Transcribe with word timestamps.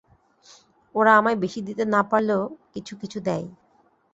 ওরা 0.95 1.11
আমায় 1.19 1.37
বেশী 1.43 1.59
দিতে 1.67 1.83
না 1.85 2.01
পারলেও 2.11 2.41
কিছু 2.73 2.93
কিছু 3.01 3.17
দেয়। 3.19 3.45